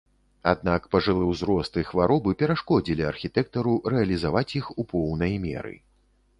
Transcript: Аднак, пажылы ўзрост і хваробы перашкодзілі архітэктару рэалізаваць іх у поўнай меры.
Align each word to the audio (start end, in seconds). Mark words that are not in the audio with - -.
Аднак, 0.51 0.87
пажылы 0.95 1.27
ўзрост 1.31 1.77
і 1.81 1.83
хваробы 1.91 2.33
перашкодзілі 2.41 3.07
архітэктару 3.11 3.77
рэалізаваць 3.95 4.47
іх 4.63 4.75
у 4.81 4.91
поўнай 4.95 5.41
меры. 5.49 5.75